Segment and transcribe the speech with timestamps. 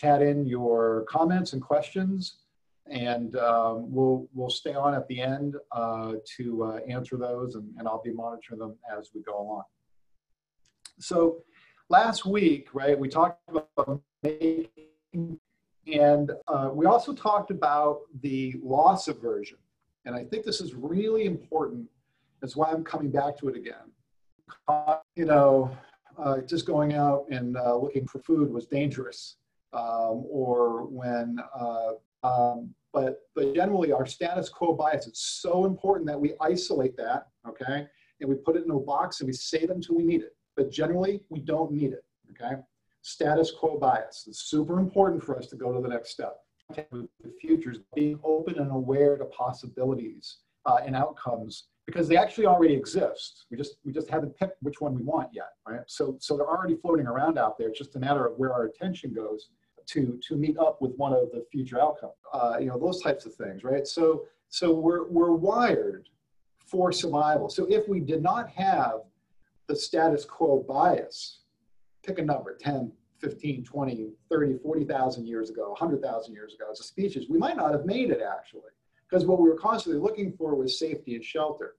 [0.00, 2.38] chat in your comments and questions,
[2.86, 7.66] and um, we'll we'll stay on at the end uh, to uh, answer those, and,
[7.78, 9.64] and I'll be monitoring them as we go along.
[10.98, 11.42] So
[11.88, 14.68] last week, right, we talked about making,
[15.92, 19.58] and uh, we also talked about the loss aversion.
[20.06, 21.86] And I think this is really important.
[22.40, 23.86] That's why I'm coming back to it again.
[25.14, 25.76] You know,
[26.18, 29.36] uh, just going out and uh, looking for food was dangerous,
[29.72, 31.92] um, or when, uh,
[32.22, 35.06] um, but but generally our status quo bias.
[35.06, 37.86] It's so important that we isolate that, okay,
[38.20, 40.36] and we put it in a box and we save it until we need it.
[40.56, 42.56] But generally, we don't need it, okay.
[43.02, 44.24] Status quo bias.
[44.28, 46.36] It's super important for us to go to the next step.
[46.92, 47.08] The
[47.40, 53.46] futures, being open and aware to possibilities uh, and outcomes because they actually already exist.
[53.50, 55.80] We just we just haven't picked which one we want yet, right?
[55.86, 57.68] So so they're already floating around out there.
[57.68, 59.48] It's just a matter of where our attention goes
[59.92, 62.12] to to meet up with one of the future outcomes.
[62.32, 63.86] Uh, you know those types of things, right?
[63.86, 66.08] So so we're we're wired
[66.66, 67.48] for survival.
[67.48, 69.00] So if we did not have
[69.66, 71.40] the status quo bias,
[72.04, 76.84] pick a number, 10, 15, 20, 30, 40,000 years ago, 100,000 years ago as a
[76.84, 78.70] species, we might not have made it actually
[79.10, 81.76] because what we were constantly looking for was safety and shelter.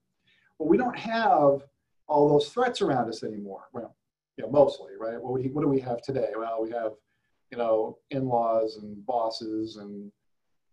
[0.58, 1.64] Well, we don't have
[2.08, 3.64] all those threats around us anymore.
[3.72, 3.95] Well,
[4.38, 5.22] you know, mostly, right?
[5.22, 6.32] What, what do we have today?
[6.38, 6.92] Well, we have,
[7.52, 10.11] you know, in-laws and bosses and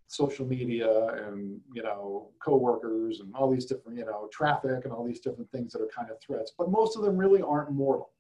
[0.06, 5.04] social media and, you know, coworkers and all these different, you know, traffic and all
[5.04, 6.52] these different things that are kind of threats.
[6.56, 8.10] But most of them really aren't mortal.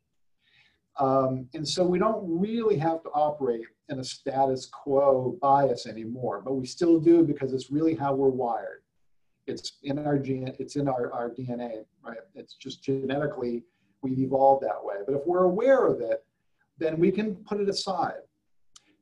[0.98, 6.42] Um, and so we don't really have to operate in a status quo bias anymore,
[6.44, 8.82] but we still do because it's really how we're wired.
[9.46, 12.18] It's in our gene, it's in our, our DNA, right?
[12.34, 13.62] It's just genetically
[14.02, 14.96] we've evolved that way.
[15.06, 16.24] But if we're aware of it,
[16.78, 18.20] then we can put it aside.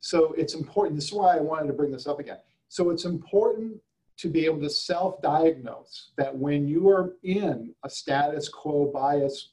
[0.00, 0.96] So it's important.
[0.96, 2.38] This is why I wanted to bring this up again.
[2.68, 3.78] So it's important
[4.18, 9.52] to be able to self-diagnose that when you are in a status quo bias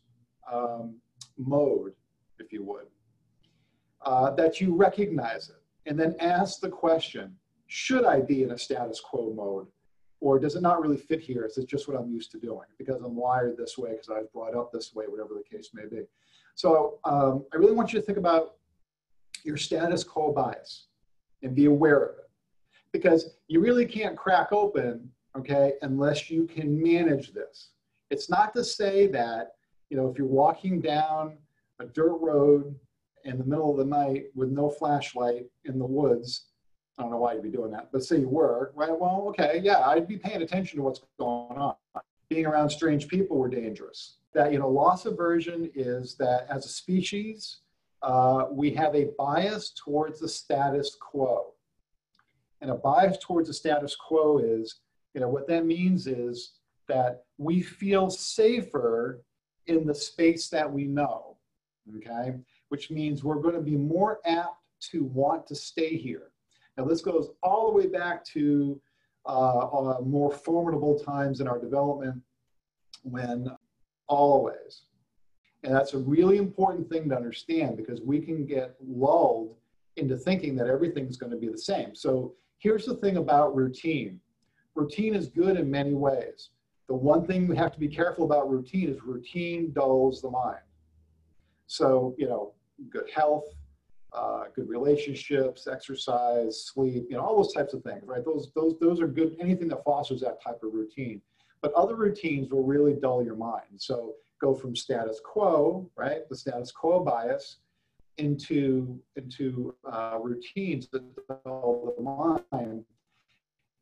[0.52, 0.96] um,
[1.38, 1.94] mode,
[2.40, 2.86] if you would,
[4.06, 7.36] uh, that you recognize it and then ask the question,
[7.68, 9.68] should I be in a status quo mode?
[10.22, 11.44] Or does it not really fit here?
[11.44, 14.20] Is it just what I'm used to doing because I'm wired this way, because I
[14.20, 16.04] was brought up this way, whatever the case may be.
[16.56, 18.56] So um, I really want you to think about
[19.44, 20.88] your status quo bias
[21.42, 22.30] and be aware of it
[22.92, 27.70] because you really can't crack open, okay, unless you can manage this.
[28.12, 29.54] It's not to say that,
[29.90, 31.38] you know, if you're walking down
[31.80, 32.76] a dirt road
[33.26, 36.46] in the middle of the night with no flashlight in the woods.
[36.98, 38.98] I don't know why you'd be doing that, but say you were, right?
[38.98, 41.76] Well, okay, yeah, I'd be paying attention to what's going on.
[42.30, 44.18] Being around strange people were dangerous.
[44.34, 47.60] That, you know, loss aversion is that as a species,
[48.04, 51.54] uh, we have a bias towards the status quo.
[52.62, 54.80] And a bias towards the status quo is,
[55.14, 56.54] you know, what that means is
[56.88, 59.22] that we feel safer
[59.68, 61.34] in the space that we know
[61.98, 62.36] okay?
[62.70, 64.58] Which means we're going to be more apt
[64.92, 66.32] to want to stay here.
[66.78, 68.80] Now, this goes all the way back to
[69.26, 72.22] uh, uh, more formidable times in our development
[73.04, 73.48] when
[74.08, 74.84] always.
[75.64, 79.56] And that's a really important thing to understand because we can get lulled
[79.96, 81.96] into thinking that everything's going to be the same.
[81.96, 84.20] So here's the thing about routine.
[84.76, 86.50] Routine is good in many ways.
[86.88, 90.60] The one thing we have to be careful about routine is routine dulls the mind.
[91.68, 92.54] So, you know,
[92.90, 93.46] good health,
[94.12, 98.24] uh, good relationships, exercise, sleep, you know, all those types of things, right?
[98.26, 101.22] Those, those, those are good, anything that fosters that type of routine.
[101.62, 103.64] But other routines will really dull your mind.
[103.78, 106.28] So go from status quo, right?
[106.30, 107.58] The status quo bias
[108.18, 112.84] into, into uh, routines that dull the mind.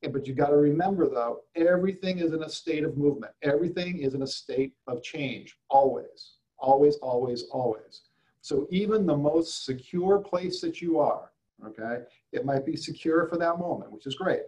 [0.03, 3.33] But you got to remember though, everything is in a state of movement.
[3.41, 6.33] Everything is in a state of change, always.
[6.59, 8.01] Always, always, always.
[8.41, 11.31] So even the most secure place that you are,
[11.65, 14.45] okay, it might be secure for that moment, which is great,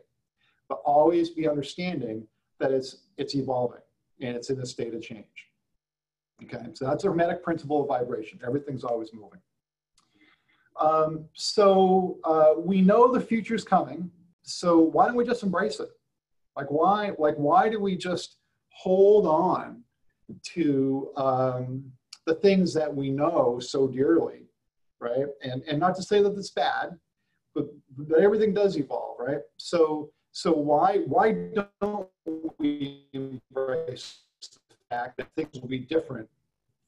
[0.70, 2.28] but always be understanding
[2.60, 3.82] that it's it's evolving
[4.22, 5.53] and it's in a state of change.
[6.44, 8.40] Okay, so that's a hermetic principle of vibration.
[8.46, 9.40] Everything's always moving.
[10.80, 14.10] Um, so uh, we know the future's coming.
[14.42, 15.90] So why don't we just embrace it?
[16.56, 17.12] Like why?
[17.18, 18.38] Like why do we just
[18.70, 19.84] hold on
[20.42, 21.92] to um,
[22.26, 24.48] the things that we know so dearly,
[25.00, 25.28] right?
[25.44, 26.98] And and not to say that it's bad,
[27.56, 29.42] but but everything does evolve, right?
[29.58, 31.50] So so why why
[31.82, 32.08] don't
[32.58, 34.22] we embrace
[34.94, 36.28] that things will be different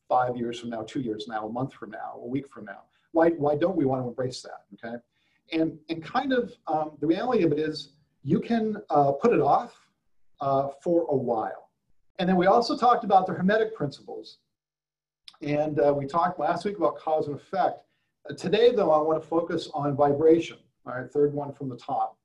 [0.07, 2.81] five years from now, two years now, a month from now, a week from now?
[3.11, 4.61] Why why don't we want to embrace that?
[4.73, 4.95] Okay,
[5.53, 7.93] And, and kind of um, the reality of it is
[8.23, 9.73] you can uh, put it off
[10.41, 11.63] uh, for a while.
[12.19, 14.39] And then we also talked about the Hermetic principles.
[15.41, 17.79] And uh, we talked last week about cause and effect.
[18.29, 21.77] Uh, today, though, I want to focus on vibration, all right, third one from the
[21.77, 22.17] top.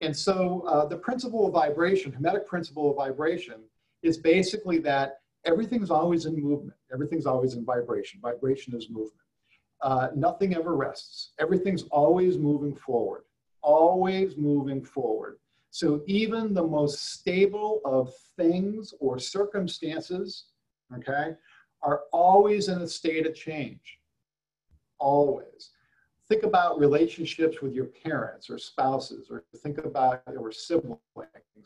[0.00, 3.60] And so uh, the principle of vibration, Hermetic principle of vibration,
[4.04, 6.78] is basically that everything's always in movement.
[6.92, 8.20] Everything's always in vibration.
[8.20, 9.12] Vibration is movement.
[9.82, 11.32] Uh, nothing ever rests.
[11.38, 13.24] Everything's always moving forward,
[13.62, 15.38] always moving forward.
[15.70, 20.46] So even the most stable of things or circumstances,
[20.96, 21.34] okay,
[21.82, 23.98] are always in a state of change.
[24.98, 25.70] Always.
[26.28, 30.98] Think about relationships with your parents or spouses, or think about or siblings,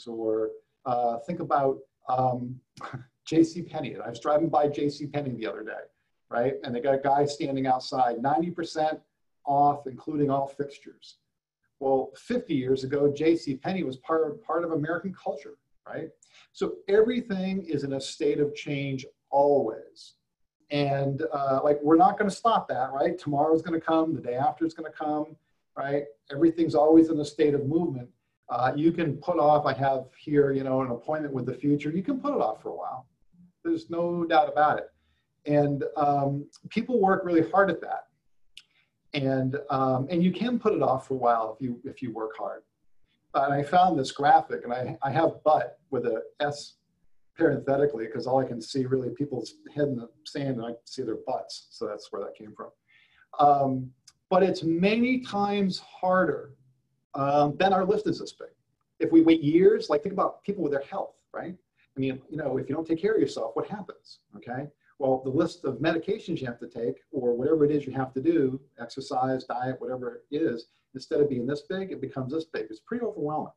[0.07, 0.51] or
[0.85, 1.79] uh, think about
[2.09, 2.59] um,
[3.27, 3.63] J.C.
[3.63, 3.97] Penney.
[3.97, 5.07] I was driving by J.C.
[5.07, 5.85] Penney the other day,
[6.31, 6.55] right?
[6.65, 9.01] And they got a guy standing outside, 90%
[9.45, 11.19] off, including all fixtures.
[11.81, 13.57] Well, 50 years ago, J.C.
[13.57, 16.09] Penney was part of, part of American culture, right?
[16.53, 20.15] So everything is in a state of change always.
[20.71, 23.19] And uh, like, we're not going to stop that, right?
[23.19, 25.37] Tomorrow's going to come, the day after is going to come,
[25.77, 26.05] right?
[26.33, 28.09] Everything's always in a state of movement.
[28.51, 31.91] Uh, you can put off, I have here, you know, an appointment with the future.
[31.91, 33.07] You can put it off for a while.
[33.65, 34.91] There's no doubt about it.
[35.45, 38.07] And um, people work really hard at that.
[39.15, 42.13] And, um, and you can put it off for a while if you, if you
[42.13, 42.63] work hard.
[43.35, 46.75] And I found this graphic, and I, I have but with a S
[47.37, 51.03] parenthetically, because all I can see really people's head in the sand and I see
[51.03, 51.69] their butts.
[51.71, 52.71] So that's where that came from.
[53.39, 53.91] Um,
[54.31, 56.55] but it's many times harder
[57.15, 58.49] um, then our list is this big.
[59.01, 61.55] If we wait years, like think about people with their health, right?
[61.97, 64.21] I mean, you know, if you don't take care of yourself, what happens?
[64.37, 64.67] Okay.
[64.99, 68.13] Well, the list of medications you have to take, or whatever it is you have
[68.15, 72.47] to do, exercise, diet, whatever it is, instead of being this big, it becomes this
[72.47, 72.67] big.
[72.71, 73.53] It's pretty overwhelming.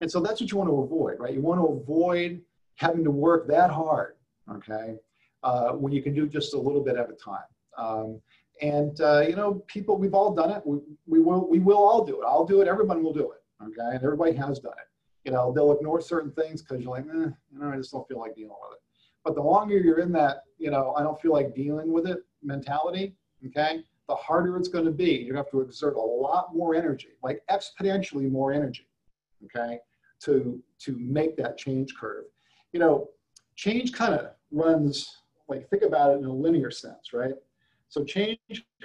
[0.00, 1.34] And so that's what you want to avoid, right?
[1.34, 2.42] You want to avoid
[2.76, 4.14] having to work that hard,
[4.50, 4.96] okay,
[5.42, 7.42] uh, when you can do just a little bit at a time.
[7.76, 8.20] Um,
[8.60, 10.62] and uh, you know, people, we've all done it.
[10.66, 12.24] We, we will, we will all do it.
[12.26, 12.68] I'll do it.
[12.68, 13.38] Everyone will do it.
[13.62, 14.88] Okay, and everybody has done it.
[15.24, 18.08] You know, they'll ignore certain things because you're like, eh, you know, I just don't
[18.08, 18.82] feel like dealing with it.
[19.22, 22.18] But the longer you're in that, you know, I don't feel like dealing with it
[22.42, 23.16] mentality.
[23.46, 25.12] Okay, the harder it's going to be.
[25.12, 28.88] You have to exert a lot more energy, like exponentially more energy.
[29.44, 29.78] Okay,
[30.24, 32.24] to to make that change curve.
[32.72, 33.08] You know,
[33.56, 35.18] change kind of runs
[35.48, 37.34] like think about it in a linear sense, right?
[37.90, 38.38] So change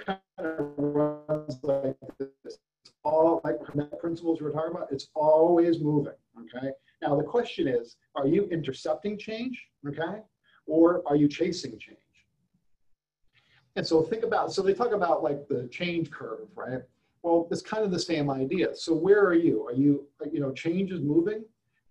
[0.04, 2.28] kind of runs like this.
[2.44, 2.58] It's
[3.04, 3.56] All like
[4.00, 6.12] principles we are talking about, it's always moving.
[6.40, 6.70] Okay.
[7.00, 9.64] Now the question is, are you intercepting change?
[9.86, 10.22] Okay.
[10.66, 11.98] Or are you chasing change?
[13.76, 16.82] And so think about, so they talk about like the change curve, right?
[17.22, 18.74] Well, it's kind of the same idea.
[18.74, 19.64] So where are you?
[19.66, 21.44] Are you, you know, change is moving?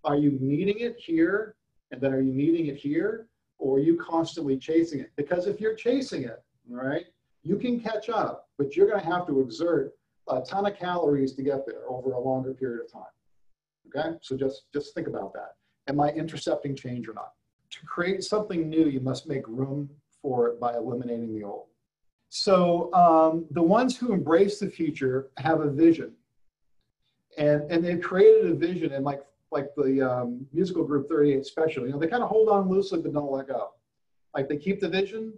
[0.04, 1.56] Are you meeting it here?
[1.92, 3.28] And then are you meeting it here?
[3.58, 5.12] Or are you constantly chasing it?
[5.16, 7.06] Because if you're chasing it, right?
[7.42, 9.92] You can catch up, but you're going to have to exert
[10.28, 13.02] a ton of calories to get there over a longer period of time.
[13.88, 15.54] Okay, so just, just think about that.
[15.88, 17.32] Am I intercepting change or not?
[17.70, 19.88] To create something new, you must make room
[20.20, 21.66] for it by eliminating the old.
[22.28, 26.12] So um, the ones who embrace the future have a vision.
[27.38, 31.86] And, and they've created a vision and like, like the um, musical group 38 Special,
[31.86, 33.70] you know, they kind of hold on loosely but don't let go.
[34.34, 35.34] Like they keep the vision,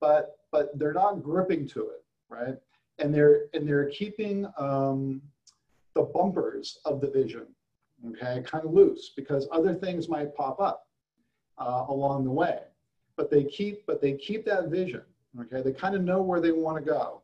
[0.00, 2.56] but but they're not gripping to it, right?
[2.98, 5.20] And they're and they're keeping um,
[5.94, 7.46] the bumpers of the vision,
[8.10, 10.86] okay, kind of loose because other things might pop up
[11.58, 12.60] uh, along the way.
[13.16, 15.02] But they keep but they keep that vision,
[15.40, 15.62] okay?
[15.62, 17.22] They kind of know where they want to go,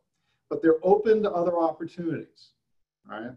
[0.49, 2.53] but they're open to other opportunities,
[3.07, 3.33] right?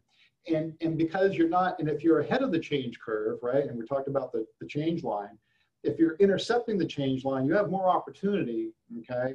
[0.52, 3.66] And and because you're not, and if you're ahead of the change curve, right?
[3.66, 5.38] And we talked about the the change line
[5.84, 9.34] if you're intercepting the change line, you have more opportunity, okay,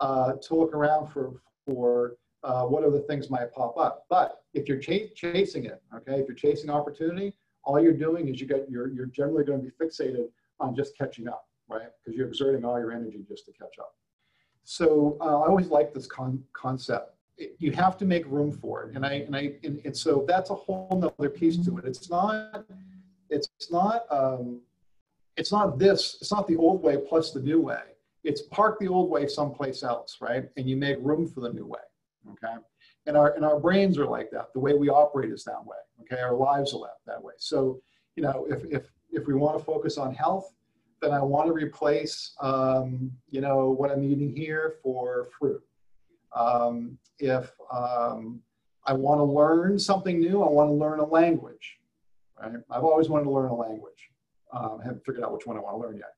[0.00, 1.34] uh, to look around for,
[1.64, 4.04] for uh, what other things might pop up.
[4.08, 7.34] But if you're ch chasing it, okay, if you're chasing opportunity,
[7.64, 10.28] all you're doing is you get, you're, you're generally going to be fixated
[10.60, 11.88] on just catching up, right?
[12.04, 13.94] Because you're exerting all your energy just to catch up.
[14.64, 17.14] So uh, I always like this con concept.
[17.38, 20.24] It, you have to make room for it, and I and I and, and so
[20.26, 21.84] that's a whole other piece to it.
[21.84, 22.64] It's not,
[23.28, 24.60] it's not um,
[25.36, 27.82] it's not this, it's not the old way plus the new way.
[28.26, 30.44] It's park the old way someplace else, right?
[30.56, 31.86] And you make room for the new way,
[32.32, 32.56] okay?
[33.06, 34.52] And our, and our brains are like that.
[34.52, 36.20] The way we operate is that way, okay?
[36.20, 37.34] Our lives are that that way.
[37.38, 37.80] So,
[38.16, 40.52] you know, if, if, if we want to focus on health,
[41.00, 45.62] then I want to replace, um, you know, what I'm eating here for fruit.
[46.34, 48.42] Um, if um,
[48.86, 50.42] I want to learn something new.
[50.42, 51.78] I want to learn a language.
[52.40, 52.52] Right?
[52.70, 54.10] I've always wanted to learn a language.
[54.52, 56.12] Um, haven't figured out which one I want to learn yet.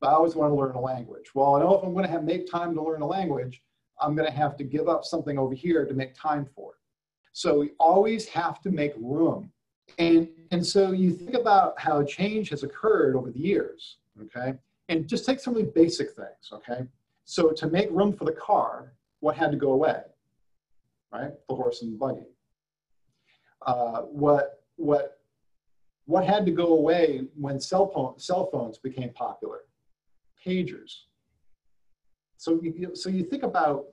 [0.00, 1.26] But I always want to learn a language.
[1.34, 3.62] Well, I know if I'm going to have make time to learn a language,
[4.00, 6.78] I'm going to have to give up something over here to make time for it.
[7.32, 9.52] So we always have to make room.
[9.98, 14.54] And, and so you think about how change has occurred over the years, okay?
[14.88, 16.86] And just take some really basic things, okay?
[17.24, 20.00] So to make room for the car, what had to go away?
[21.12, 21.32] Right?
[21.48, 22.26] The horse and the buggy.
[23.66, 25.18] Uh, what, what,
[26.06, 29.60] what had to go away when cell, phone, cell phones became popular?
[30.44, 30.92] Pagers.
[32.36, 33.86] So you, so you think about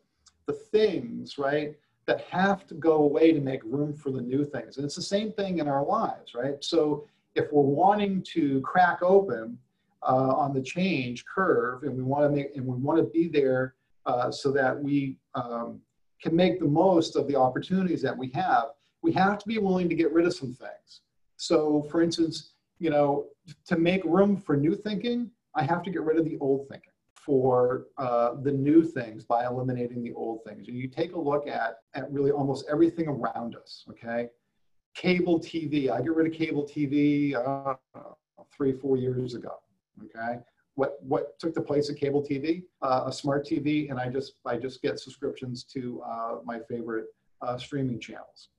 [0.46, 1.76] the things, right,
[2.06, 4.78] that have to go away to make room for the new things.
[4.78, 6.64] And it's the same thing in our lives, right?
[6.64, 9.58] So if we're wanting to crack open
[10.04, 13.28] uh, on the change curve and we want to make and we want to be
[13.28, 13.76] there
[14.06, 15.82] uh, so that we um,
[16.22, 18.70] can make the most of the opportunities that we have,
[19.02, 21.02] we have to be willing to get rid of some things.
[21.36, 23.28] So for instance, you know,
[23.66, 26.92] to make room for new thinking, I have to get rid of the old thinking
[27.16, 30.68] for uh, the new things by eliminating the old things.
[30.68, 34.30] And you take a look at, at really almost everything around us, okay?
[34.94, 37.74] Cable TV, I get rid of cable TV uh,
[38.56, 39.56] three, four years ago,
[40.06, 40.40] okay?
[40.76, 42.64] What, what took the place of cable TV?
[42.84, 47.08] Uh, a smart TV, and I just, I just get subscriptions to uh, my favorite
[47.42, 48.50] uh, streaming channels,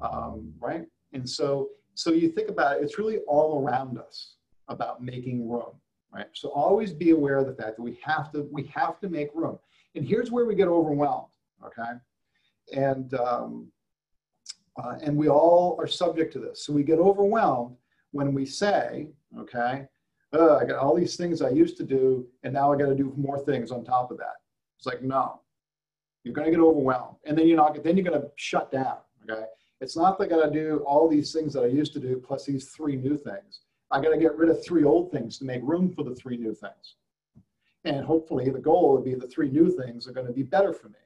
[0.00, 0.86] um, right?
[1.12, 4.36] And so, so you think about it, it's really all around us
[4.68, 5.74] about making room
[6.12, 6.26] right?
[6.32, 9.28] So always be aware of the fact that we have to we have to make
[9.34, 9.58] room.
[9.94, 11.32] And here's where we get overwhelmed,
[11.64, 11.92] okay?
[12.72, 13.72] And um,
[14.82, 16.64] uh, and we all are subject to this.
[16.64, 17.76] So we get overwhelmed
[18.12, 19.08] when we say,
[19.38, 19.86] okay,
[20.34, 23.12] I got all these things I used to do, and now I got to do
[23.16, 24.34] more things on top of that.
[24.78, 25.40] It's like no,
[26.24, 27.82] you're going to get overwhelmed, and then you're not.
[27.82, 28.98] Then you're going to shut down.
[29.30, 29.44] Okay,
[29.80, 32.22] it's not that I got to do all these things that I used to do
[32.24, 33.60] plus these three new things.
[33.90, 36.36] I got to get rid of three old things to make room for the three
[36.36, 36.96] new things.
[37.84, 40.72] And hopefully the goal would be the three new things are going to be better
[40.72, 40.98] for me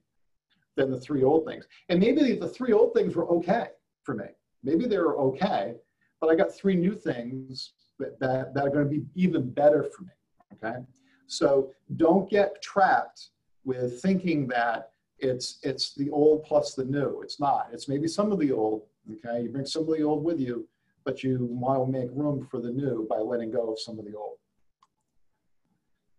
[0.77, 1.67] than the three old things.
[1.91, 3.69] And maybe the three old things were okay
[4.03, 4.27] for me.
[4.63, 5.75] Maybe they were okay,
[6.21, 9.85] but I got three new things that, that, that are going to be even better
[9.85, 10.13] for me.
[10.55, 10.79] Okay.
[11.27, 13.29] So don't get trapped
[13.65, 17.21] with thinking that it's it's the old plus the new.
[17.23, 17.69] It's not.
[17.73, 18.87] It's maybe some of the old.
[19.13, 19.43] Okay.
[19.43, 20.67] You bring some of the old with you,
[21.05, 24.05] but you want to make room for the new by letting go of some of
[24.05, 24.37] the old.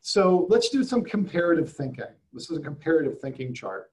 [0.01, 2.05] So let's do some comparative thinking.
[2.33, 3.91] This is a comparative thinking chart.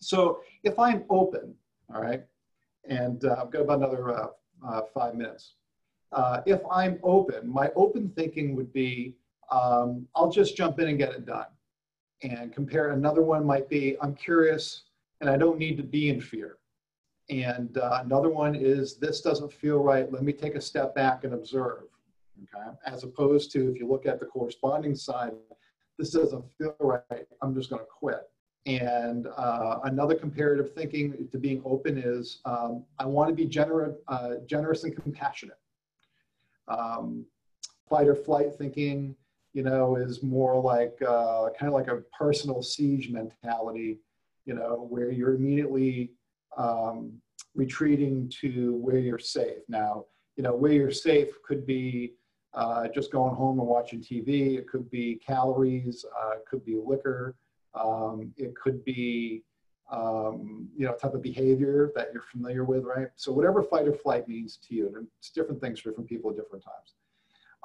[0.00, 1.54] So if I'm open,
[1.94, 2.24] all right,
[2.88, 4.26] and uh, I've got about another uh,
[4.66, 5.54] uh, five minutes.
[6.12, 9.14] Uh, if I'm open, my open thinking would be,
[9.50, 11.46] um, I'll just jump in and get it done.
[12.22, 14.82] And compare, another one might be, I'm curious
[15.20, 16.58] and I don't need to be in fear.
[17.30, 20.10] And uh, another one is this doesn't feel right.
[20.12, 21.84] Let me take a step back and observe.
[22.42, 22.76] Okay.
[22.84, 25.32] As opposed to if you look at the corresponding side,
[25.98, 27.26] this doesn't feel right.
[27.40, 28.28] I'm just going to quit.
[28.66, 33.96] And uh, another comparative thinking to being open is um, I want to be gener-
[34.08, 35.58] uh, generous and compassionate.
[36.66, 37.26] Um,
[37.88, 39.14] fight or flight thinking,
[39.52, 43.98] you know, is more like uh, kind of like a personal siege mentality,
[44.46, 46.10] you know, where you're immediately
[46.56, 47.12] um,
[47.54, 49.62] retreating to where you're safe.
[49.68, 50.06] Now,
[50.36, 52.14] you know, where you're safe could be
[52.54, 54.56] uh, just going home and watching TV.
[54.58, 56.04] It could be calories.
[56.04, 57.34] Uh, it could be liquor.
[57.74, 59.42] Um, it could be,
[59.90, 63.08] um, you know, type of behavior that you're familiar with, right?
[63.16, 66.30] So whatever fight or flight means to you, and it's different things for different people
[66.30, 66.94] at different times.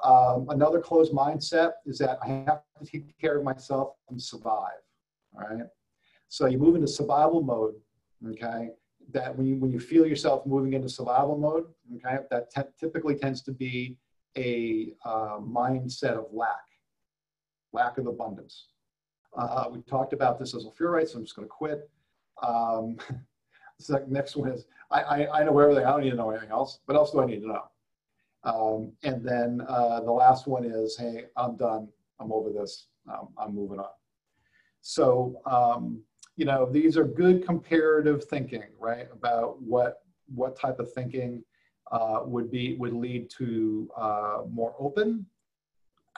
[0.02, 4.80] Um, another closed mindset is that I have to take care of myself and survive,
[5.34, 5.66] all right?
[6.28, 7.74] So you move into survival mode,
[8.30, 8.70] okay?
[9.12, 13.42] That when you, when you feel yourself moving into survival mode, okay, that typically tends
[13.42, 13.96] to be
[14.36, 16.64] a uh, mindset of lack,
[17.72, 18.66] lack of abundance.
[19.36, 21.88] Uh, we talked about this as a fear right, so I'm just going to quit.
[22.42, 22.96] Um,
[23.88, 25.84] the next one is I, I, I, know everything.
[25.84, 26.80] I don't need to know anything else.
[26.86, 27.62] What else do I need to know?
[28.42, 31.88] Um, and then uh, the last one is, hey, I'm done.
[32.18, 32.86] I'm over this.
[33.08, 33.90] Um, I'm moving on.
[34.80, 36.02] So um,
[36.40, 39.06] you know, these are good comparative thinking, right?
[39.12, 40.04] About what
[40.34, 41.44] what type of thinking
[41.92, 45.26] uh, would be would lead to uh, more open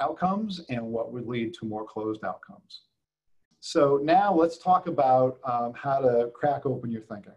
[0.00, 2.82] outcomes and what would lead to more closed outcomes.
[3.58, 7.32] So now let's talk about um, how to crack open your thinking.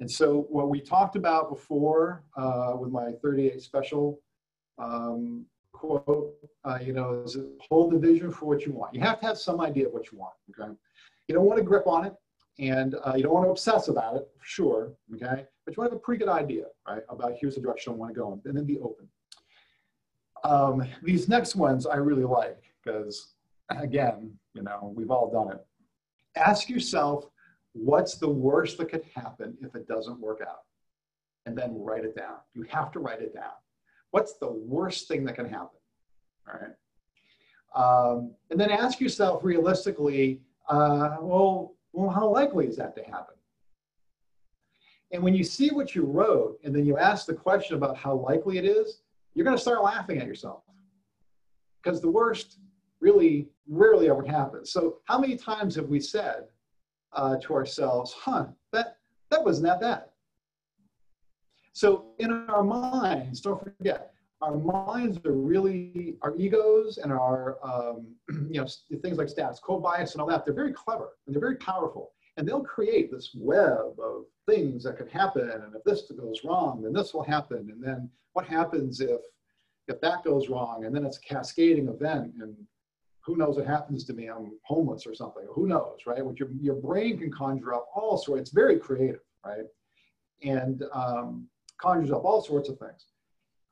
[0.00, 4.20] And so what we talked about before uh, with my 38 special
[4.76, 7.36] um, quote, uh, you know, is
[7.68, 8.92] hold the vision for what you want.
[8.92, 10.72] You have to have some idea of what you want, okay?
[11.28, 12.14] You don't want to grip on it.
[12.58, 15.46] And uh, you don't want to obsess about it, for sure, okay?
[15.64, 17.96] But you want to have a pretty good idea, right, about here's the direction I
[17.96, 19.08] want to go in, and then be open.
[20.44, 23.32] Um, these next ones I really like because,
[23.70, 25.64] again, you know, we've all done it.
[26.36, 27.24] Ask yourself,
[27.72, 30.64] what's the worst that could happen if it doesn't work out?
[31.46, 32.36] And then write it down.
[32.52, 33.56] You have to write it down.
[34.10, 35.78] What's the worst thing that can happen?
[36.46, 36.74] All right.
[37.74, 43.34] Um, and then ask yourself realistically, uh, well, well, how likely is that to happen?
[45.12, 48.14] And when you see what you wrote and then you ask the question about how
[48.14, 49.02] likely it is,
[49.34, 50.62] you're going to start laughing at yourself
[51.82, 52.58] because the worst
[53.00, 54.72] really rarely ever happens.
[54.72, 56.44] So how many times have we said
[57.12, 58.96] uh, to ourselves, huh, that,
[59.30, 60.04] that wasn't that bad.
[61.74, 64.11] So in our minds, don't forget,
[64.42, 68.08] our minds are really, our egos and our, um,
[68.50, 68.66] you know,
[69.00, 72.10] things like status quo bias and all that, they're very clever and they're very powerful.
[72.36, 75.48] And they'll create this web of things that could happen.
[75.48, 77.68] And if this goes wrong, then this will happen.
[77.70, 79.20] And then what happens if,
[79.86, 80.86] if that goes wrong?
[80.86, 82.32] And then it's a cascading event.
[82.40, 82.56] And
[83.20, 84.28] who knows what happens to me?
[84.28, 85.44] I'm homeless or something.
[85.54, 86.24] Who knows, right?
[86.24, 88.40] Which your, your brain can conjure up all sorts.
[88.40, 89.66] It's very creative, right?
[90.42, 91.46] And um,
[91.78, 93.11] conjures up all sorts of things.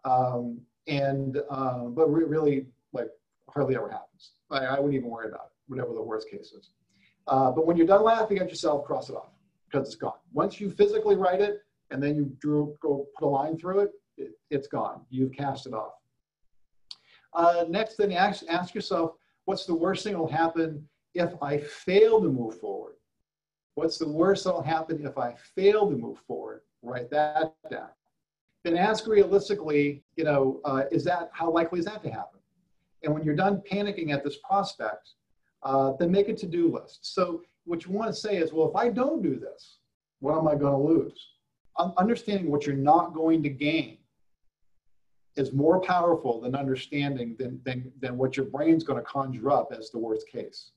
[0.05, 3.09] Um, and um, but re- really, like
[3.49, 4.33] hardly ever happens.
[4.51, 6.71] I, I, wouldn't even worry about it, whatever the worst case is.
[7.27, 9.31] Uh, but when you're done laughing at yourself, cross it off
[9.71, 10.15] because it's gone.
[10.33, 13.91] Once you physically write it and then you drew go put a line through it,
[14.17, 15.03] it it's gone.
[15.11, 15.93] You've cast it off.
[17.33, 19.13] Uh, next, then ask, ask yourself,
[19.45, 22.95] what's the worst thing that will happen if I fail to move forward?
[23.75, 26.63] What's the worst that will happen if I fail to move forward?
[26.83, 27.91] Write that down
[28.65, 32.41] then ask realistically, you know, uh, is that, how likely is that to happen?
[33.03, 35.11] And when you're done panicking at this prospect,
[35.63, 37.15] uh, then make a to-do list.
[37.15, 39.79] So what you want to say is, well, if I don't do this,
[40.21, 41.29] what am I going to lose?
[41.97, 43.97] understanding what you're not going to gain
[45.37, 49.73] is more powerful than understanding than, than, than what your brain's going to conjure up
[49.77, 50.73] as the worst case.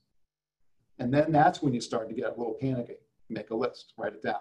[0.98, 2.94] And then that's when you start to get a little panicky.
[3.28, 4.40] Make a list, write it down.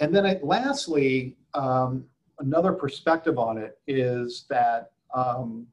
[0.00, 2.06] And then I, lastly, um,
[2.38, 5.66] another perspective on it is that, um,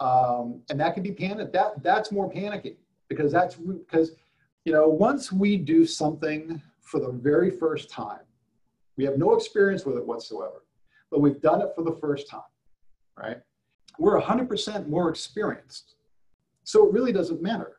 [0.00, 1.52] um, and that can be panic.
[1.52, 2.76] That that's more panicky
[3.08, 4.12] because that's because,
[4.64, 8.20] you know, once we do something for the very first time,
[8.96, 10.64] we have no experience with it whatsoever,
[11.10, 12.42] but we've done it for the first time,
[13.16, 13.38] right?
[13.98, 15.94] We're 100% more experienced.
[16.64, 17.78] So it really doesn't matter.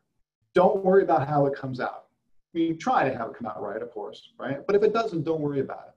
[0.54, 2.06] Don't worry about how it comes out.
[2.54, 4.66] I mean, try to have it come out right, of course, right?
[4.66, 5.91] But if it doesn't, don't worry about it.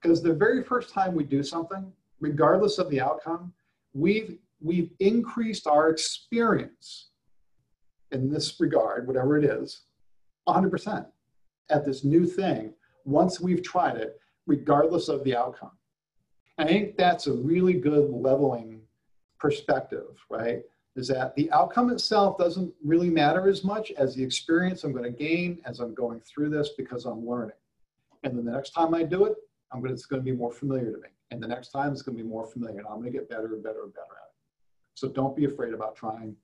[0.00, 3.52] Because the very first time we do something, regardless of the outcome,
[3.92, 7.10] we've, we've increased our experience
[8.12, 9.82] in this regard, whatever it is,
[10.48, 11.06] 100%
[11.70, 12.72] at this new thing
[13.04, 15.70] once we've tried it, regardless of the outcome.
[16.58, 18.80] I think that's a really good leveling
[19.38, 20.62] perspective, right?
[20.96, 25.04] Is that the outcome itself doesn't really matter as much as the experience I'm going
[25.04, 27.56] to gain as I'm going through this because I'm learning.
[28.22, 29.36] And then the next time I do it,
[29.72, 31.08] I'm to, it's going to be more familiar to me.
[31.30, 33.28] And the next time it's going to be more familiar and I'm going to get
[33.28, 34.34] better and better and better at it.
[34.94, 36.36] So don't be afraid about trying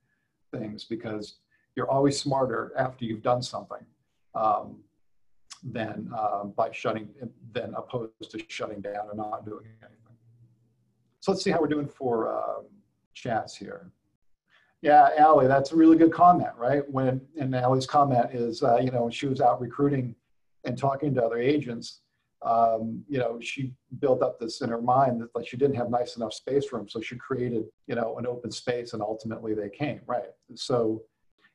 [0.52, 1.38] things because
[1.74, 3.84] you're always smarter after you've done something
[4.34, 4.78] um,
[5.62, 7.08] than uh, by shutting,
[7.52, 10.16] than opposed to shutting down and not doing anything.
[11.20, 12.66] So let's see how we're doing for um,
[13.14, 13.90] chats here.
[14.82, 16.88] Yeah, Allie, that's a really good comment, right?
[16.88, 20.14] When and Allie's comment is, uh, you know, when she was out recruiting
[20.64, 22.02] and talking to other agents,
[22.42, 25.90] um, you know, she built up this in her mind that like she didn't have
[25.90, 29.54] nice enough space for them, so she created, you know, an open space, and ultimately
[29.54, 30.30] they came, right?
[30.54, 31.02] So,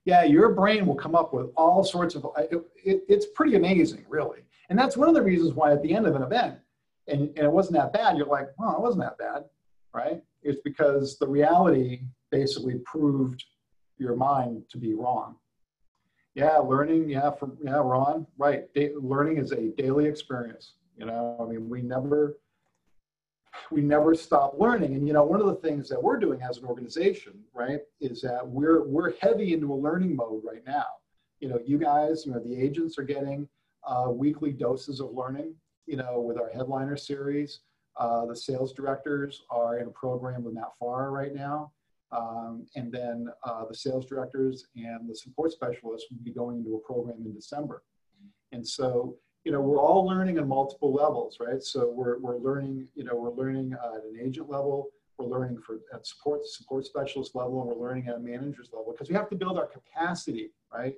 [0.05, 2.25] yeah, your brain will come up with all sorts of.
[2.37, 4.39] It, it, it's pretty amazing, really,
[4.69, 6.57] and that's one of the reasons why at the end of an event,
[7.07, 9.43] and, and it wasn't that bad, you're like, well, it wasn't that bad,
[9.93, 10.21] right?
[10.41, 13.43] It's because the reality basically proved
[13.97, 15.35] your mind to be wrong.
[16.33, 17.09] Yeah, learning.
[17.09, 18.25] Yeah, from yeah, Ron.
[18.37, 18.73] Right.
[18.73, 20.73] Da- learning is a daily experience.
[20.97, 22.37] You know, I mean, we never
[23.69, 24.95] we never stop learning.
[24.95, 28.21] And you know, one of the things that we're doing as an organization, right, is
[28.21, 30.85] that we're we're heavy into a learning mode right now.
[31.39, 33.47] You know, you guys, you know, the agents are getting
[33.85, 35.55] uh, weekly doses of learning.
[35.87, 37.59] You know, with our headliner series,
[37.97, 41.71] uh, the sales directors are in a program with Matt Farr right now.
[42.11, 46.75] Um, and then uh, the sales directors and the support specialists will be going into
[46.75, 47.83] a program in December.
[48.51, 51.63] And so, you know, we're all learning on multiple levels, right?
[51.63, 55.59] So we're, we're learning, you know, we're learning uh, at an agent level, we're learning
[55.65, 59.15] for at support support specialist level, and we're learning at a manager's level because we
[59.15, 60.95] have to build our capacity, right?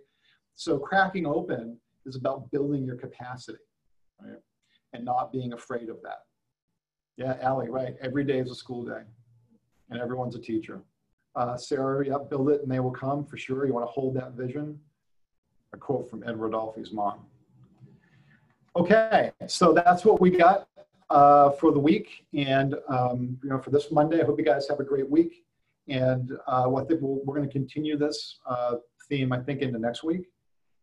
[0.56, 3.60] So cracking open is about building your capacity,
[4.21, 4.39] right?
[4.93, 6.23] And not being afraid of that.
[7.17, 7.95] Yeah, Allie, right.
[8.02, 9.02] Every day is a school day,
[9.89, 10.82] and everyone's a teacher.
[11.36, 13.65] Uh, Sarah, yeah, build it and they will come for sure.
[13.65, 14.80] You want to hold that vision.
[15.74, 17.26] A quote from Ed Rodolfi's mom.
[18.76, 20.67] Okay, so that's what we got
[21.10, 24.67] uh, for the week, and um, you know, for this Monday, I hope you guys
[24.67, 25.43] have a great week.
[25.89, 28.76] And uh, what the, we'll, we're going to continue this uh,
[29.10, 30.28] theme, I think, into next week.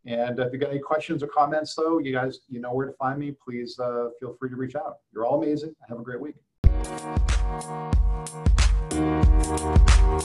[0.07, 2.93] And if you got any questions or comments, though, you guys, you know where to
[2.93, 3.33] find me.
[3.33, 4.99] Please uh, feel free to reach out.
[5.13, 5.75] You're all amazing.
[5.89, 6.37] Have a great week.
[10.11, 10.25] Thank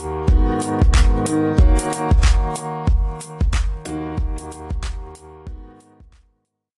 [1.30, 2.85] you.